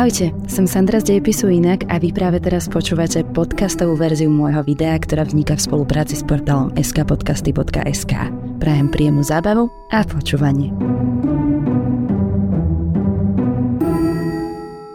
[0.00, 4.96] Ahojte, som Sandra z Dejepisu Inak a vy práve teraz počúvate podcastovú verziu môjho videa,
[4.96, 8.32] ktorá vzniká v spolupráci s portálom skpodcasty.sk.
[8.56, 10.72] Prajem príjemnú zábavu a počúvanie.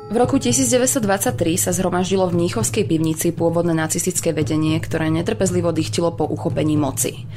[0.10, 1.06] V roku 1923
[1.54, 7.30] sa zhromaždilo v Mníchovskej pivnici pôvodné nacistické vedenie, ktoré netrpezlivo dychtilo po uchopení moci.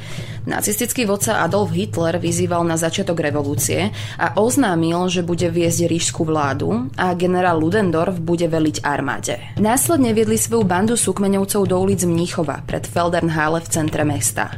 [0.49, 6.89] Nacistický vodca Adolf Hitler vyzýval na začiatok revolúcie a oznámil, že bude viesť ríšskú vládu
[6.97, 9.37] a generál Ludendorff bude veliť armáde.
[9.61, 14.57] Následne viedli svoju bandu súkmeňovcov do ulic Mníchova pred Feldernhalle v centre mesta.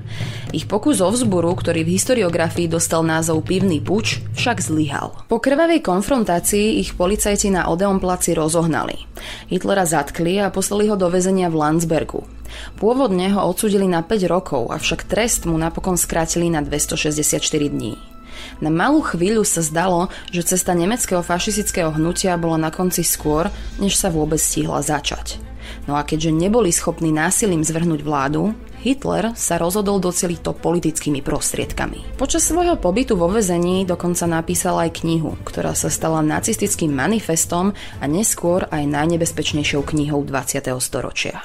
[0.54, 5.26] Ich pokus o vzburu, ktorý v historiografii dostal názov Pivný puč, však zlyhal.
[5.26, 9.09] Po krvavej konfrontácii ich policajti na Odeon placi rozohnali.
[9.48, 12.26] Hitlera zatkli a poslali ho do väzenia v Landsbergu.
[12.78, 17.94] Pôvodne ho odsudili na 5 rokov, avšak trest mu napokon skrátili na 264 dní.
[18.60, 23.48] Na malú chvíľu sa zdalo, že cesta nemeckého fašistického hnutia bola na konci skôr,
[23.80, 25.49] než sa vôbec stihla začať.
[25.88, 32.16] No a keďže neboli schopní násilím zvrhnúť vládu, Hitler sa rozhodol doceliť to politickými prostriedkami.
[32.16, 38.04] Počas svojho pobytu vo vezení dokonca napísal aj knihu, ktorá sa stala nacistickým manifestom a
[38.08, 40.72] neskôr aj najnebezpečnejšou knihou 20.
[40.80, 41.44] storočia.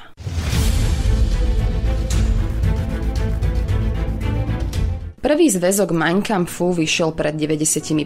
[5.25, 7.97] Prvý zväzok Mein Kampfu vyšiel pred 95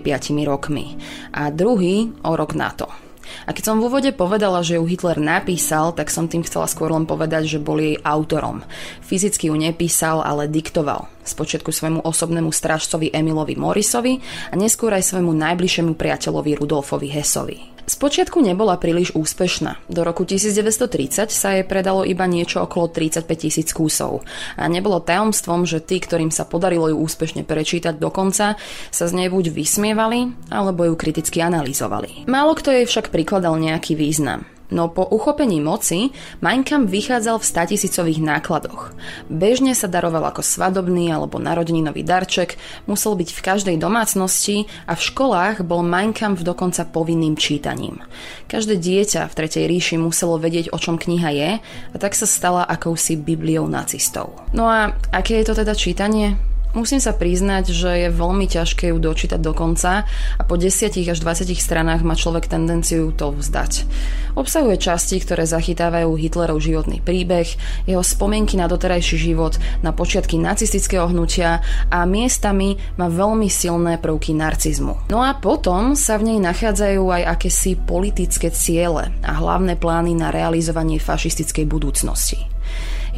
[0.47, 0.95] rokmi
[1.35, 3.08] a druhý o rok na to.
[3.50, 6.94] A keď som v úvode povedala, že ju Hitler napísal, tak som tým chcela skôr
[6.94, 8.61] len povedať, že bol jej autorom.
[9.02, 11.09] Fyzicky ju nepísal, ale diktoval.
[11.25, 17.78] Spočiatku svojmu osobnému strážcovi Emilovi Morrisovi a neskôr aj svojmu najbližšiemu priateľovi Rudolfovi Hesovi.
[17.89, 19.81] Spočiatku nebola príliš úspešná.
[19.89, 24.21] Do roku 1930 sa jej predalo iba niečo okolo 35 tisíc kusov.
[24.61, 28.61] A nebolo tajomstvom, že tí, ktorým sa podarilo ju úspešne prečítať do konca,
[28.93, 32.29] sa z nej buď vysmievali, alebo ju kriticky analyzovali.
[32.29, 34.45] Málo kto jej však prikladal nejaký význam.
[34.69, 36.13] No po uchopení moci
[36.45, 38.93] Mein Kampf vychádzal v statisícových nákladoch.
[39.25, 42.53] Bežne sa daroval ako svadobný alebo narodeninový darček,
[42.85, 48.05] musel byť v každej domácnosti a v školách bol Mein Kampf dokonca povinným čítaním.
[48.45, 51.52] Každé dieťa v Tretej ríši muselo vedieť, o čom kniha je
[51.93, 54.37] a tak sa stala akousi bibliou nacistov.
[54.53, 56.48] No a aké je to teda čítanie?
[56.69, 60.05] Musím sa priznať, že je veľmi ťažké ju dočítať do konca
[60.37, 63.89] a po 10 až 20 stranách má človek tendenciu to vzdať.
[64.37, 67.58] Obsahuje časti, ktoré zachytávajú Hitlerov životný príbeh,
[67.89, 74.37] jeho spomienky na doterajší život, na počiatky nacistického hnutia a miestami má veľmi silné prvky
[74.37, 75.09] narcizmu.
[75.09, 80.29] No a potom sa v nej nachádzajú aj akési politické ciele a hlavné plány na
[80.29, 82.58] realizovanie fašistickej budúcnosti.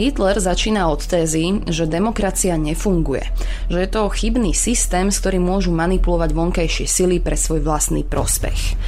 [0.02, 3.28] Hitler začína od tézy, že demokracia nefunguje,
[3.68, 8.80] že je to chybný systém, s ktorým môžu manipulovať vonkajšie sily pre svoj vlastný prospech.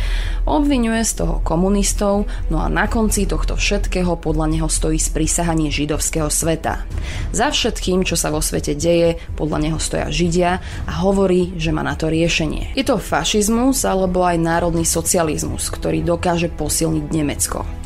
[0.47, 6.31] Obvinuje z toho komunistov, no a na konci tohto všetkého podľa neho stojí sprísahanie židovského
[6.31, 6.87] sveta.
[7.35, 11.83] Za všetkým, čo sa vo svete deje, podľa neho stoja Židia a hovorí, že má
[11.83, 12.75] na to riešenie.
[12.79, 17.82] Je to fašizmus alebo aj národný socializmus, ktorý dokáže posilniť Nemecko.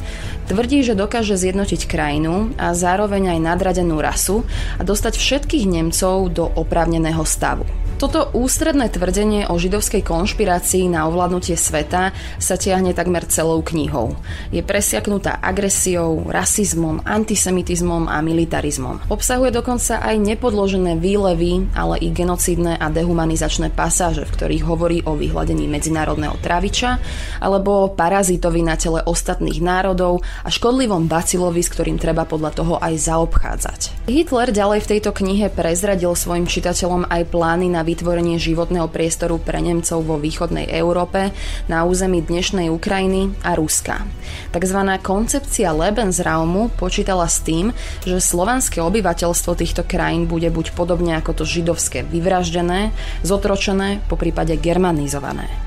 [0.48, 4.48] Tvrdí, že dokáže zjednotiť krajinu a zároveň aj nadradenú rasu
[4.80, 7.68] a dostať všetkých Nemcov do oprávneného stavu.
[7.98, 14.14] Toto ústredné tvrdenie o židovskej konšpirácii na ovládnutie sveta sa tiahne takmer celou knihou.
[14.54, 19.02] Je presiaknutá agresiou, rasizmom, antisemitizmom a militarizmom.
[19.10, 25.18] Obsahuje dokonca aj nepodložené výlevy, ale i genocídne a dehumanizačné pasáže, v ktorých hovorí o
[25.18, 27.02] vyhľadení medzinárodného traviča
[27.42, 32.94] alebo parazitovi na tele ostatných národov a škodlivom bacilovi, s ktorým treba podľa toho aj
[32.94, 34.06] zaobchádzať.
[34.06, 39.64] Hitler ďalej v tejto knihe prezradil svojim čitateľom aj plány na vytvorenie životného priestoru pre
[39.64, 41.32] Nemcov vo východnej Európe
[41.72, 44.04] na území dnešnej Ukrajiny a Ruska.
[44.52, 47.72] Takzvaná koncepcia Lebensraumu počítala s tým,
[48.04, 52.92] že slovanské obyvateľstvo týchto krajín bude buď podobne ako to židovské vyvraždené,
[53.24, 55.67] zotročené, po prípade germanizované.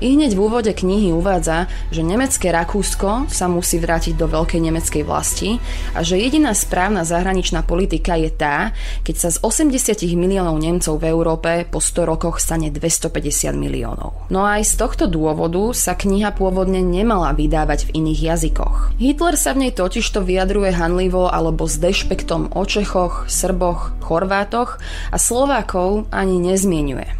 [0.00, 5.02] I hneď v úvode knihy uvádza, že nemecké Rakúsko sa musí vrátiť do veľkej nemeckej
[5.04, 5.60] vlasti
[5.92, 8.72] a že jediná správna zahraničná politika je tá,
[9.04, 14.32] keď sa z 80 miliónov Nemcov v Európe po 100 rokoch stane 250 miliónov.
[14.32, 18.96] No aj z tohto dôvodu sa kniha pôvodne nemala vydávať v iných jazykoch.
[18.96, 24.80] Hitler sa v nej totižto vyjadruje hanlivo alebo s dešpektom o Čechoch, Srboch, Chorvátoch
[25.12, 27.19] a Slovákov ani nezmienuje.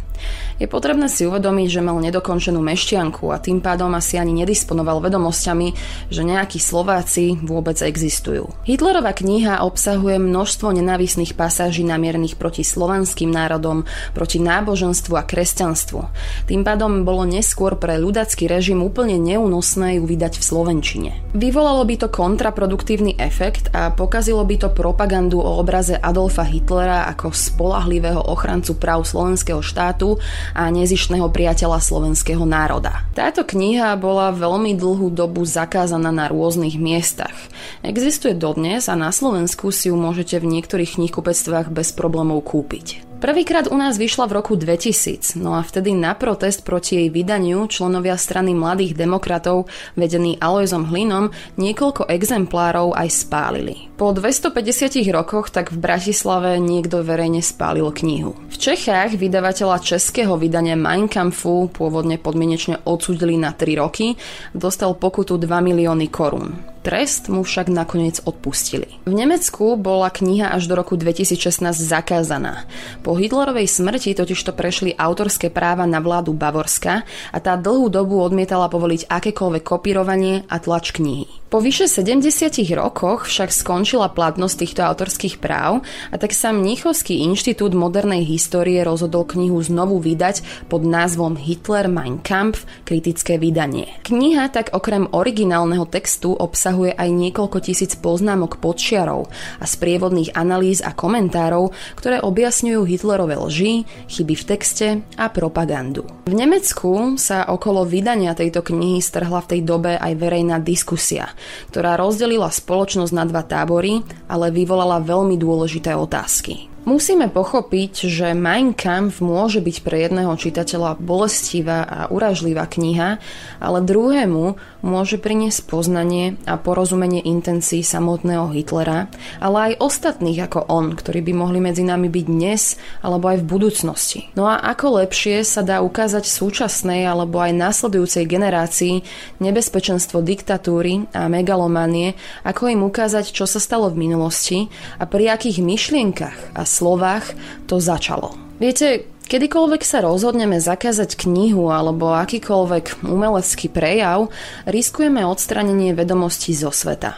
[0.61, 5.73] Je potrebné si uvedomiť, že mal nedokončenú meštianku a tým pádom asi ani nedisponoval vedomosťami,
[6.13, 8.45] že nejakí Slováci vôbec existujú.
[8.69, 15.99] Hitlerova kniha obsahuje množstvo nenávisných pasáží namierných proti slovanským národom, proti náboženstvu a kresťanstvu.
[16.45, 21.11] Tým pádom bolo neskôr pre ľudacký režim úplne neúnosné ju vydať v Slovenčine.
[21.33, 27.33] Vyvolalo by to kontraproduktívny efekt a pokazilo by to propagandu o obraze Adolfa Hitlera ako
[27.33, 30.21] spolahlivého ochrancu práv slovenského štátu
[30.55, 33.03] a nezištného priateľa slovenského národa.
[33.11, 37.35] Táto kniha bola veľmi dlhú dobu zakázaná na rôznych miestach.
[37.83, 43.10] Existuje dodnes a na Slovensku si ju môžete v niektorých knihkupectvách bez problémov kúpiť.
[43.21, 47.69] Prvýkrát u nás vyšla v roku 2000, no a vtedy na protest proti jej vydaniu
[47.69, 53.93] členovia strany mladých demokratov, vedení Alojzom Hlinom, niekoľko exemplárov aj spálili.
[53.93, 58.33] Po 250 rokoch tak v Bratislave niekto verejne spálil knihu.
[58.49, 64.17] V Čechách vydavateľa českého vydania Mein Kampfu pôvodne podmienečne odsudili na 3 roky,
[64.57, 66.57] dostal pokutu 2 milióny korún.
[66.81, 68.89] Trest mu však nakoniec odpustili.
[69.05, 72.65] V Nemecku bola kniha až do roku 2016 zakázaná.
[73.05, 78.65] Po Hitlerovej smrti totižto prešli autorské práva na vládu Bavorska a tá dlhú dobu odmietala
[78.65, 81.29] povoliť akékoľvek kopírovanie a tlač knihy.
[81.51, 82.31] Po vyše 70
[82.79, 89.27] rokoch však skončila platnosť týchto autorských práv a tak sa Mnichovský inštitút modernej histórie rozhodol
[89.27, 93.99] knihu znovu vydať pod názvom Hitler Mein Kampf kritické vydanie.
[94.07, 99.27] Kniha tak okrem originálneho textu obsahuje obsahuje aj niekoľko tisíc poznámok podčiarov
[99.59, 104.87] a sprievodných analýz a komentárov, ktoré objasňujú Hitlerové lži, chyby v texte
[105.19, 106.07] a propagandu.
[106.23, 111.35] V Nemecku sa okolo vydania tejto knihy strhla v tej dobe aj verejná diskusia,
[111.75, 113.99] ktorá rozdelila spoločnosť na dva tábory,
[114.31, 116.70] ale vyvolala veľmi dôležité otázky.
[116.81, 123.21] Musíme pochopiť, že Mein Kampf môže byť pre jedného čitateľa bolestivá a uražlivá kniha,
[123.61, 130.97] ale druhému môže priniesť poznanie a porozumenie intencií samotného Hitlera, ale aj ostatných ako on,
[130.97, 134.19] ktorí by mohli medzi nami byť dnes alebo aj v budúcnosti.
[134.33, 139.05] No a ako lepšie sa dá ukázať súčasnej alebo aj následujúcej generácii
[139.37, 144.65] nebezpečenstvo diktatúry a megalomanie, ako im ukázať, čo sa stalo v minulosti
[144.97, 147.35] a pri akých myšlienkach a slovách
[147.67, 148.39] to začalo.
[148.55, 154.27] Viete, Kedykoľvek sa rozhodneme zakázať knihu alebo akýkoľvek umelecký prejav,
[154.67, 157.15] riskujeme odstranenie vedomostí zo sveta.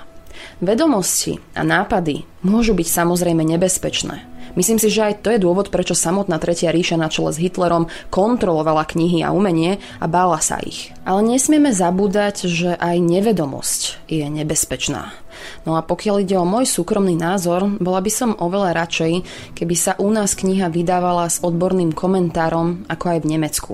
[0.62, 4.33] Vedomosti a nápady môžu byť samozrejme nebezpečné.
[4.54, 7.90] Myslím si, že aj to je dôvod, prečo samotná Tretia ríša na čele s Hitlerom
[8.14, 10.94] kontrolovala knihy a umenie a bála sa ich.
[11.04, 15.10] Ale nesmieme zabúdať, že aj nevedomosť je nebezpečná.
[15.66, 19.14] No a pokiaľ ide o môj súkromný názor, bola by som oveľa radšej,
[19.58, 23.74] keby sa u nás kniha vydávala s odborným komentárom ako aj v Nemecku.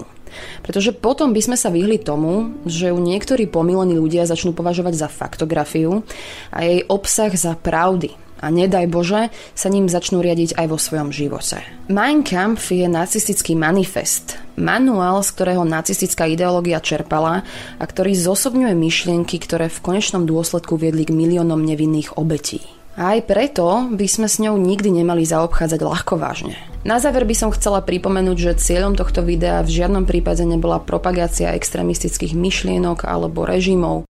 [0.61, 5.07] Pretože potom by sme sa vyhli tomu, že ju niektorí pomilení ľudia začnú považovať za
[5.09, 6.05] faktografiu
[6.53, 11.11] a jej obsah za pravdy, a nedaj Bože sa ním začnú riadiť aj vo svojom
[11.11, 11.59] živote.
[11.91, 17.43] Mein Kampf je nacistický manifest, manuál, z ktorého nacistická ideológia čerpala
[17.77, 22.63] a ktorý zosobňuje myšlienky, ktoré v konečnom dôsledku viedli k miliónom nevinných obetí.
[22.99, 26.59] Aj preto by sme s ňou nikdy nemali zaobchádzať ľahko vážne.
[26.83, 31.51] Na záver by som chcela pripomenúť, že cieľom tohto videa v žiadnom prípade nebola propagácia
[31.51, 34.07] extrémistických myšlienok alebo režimov,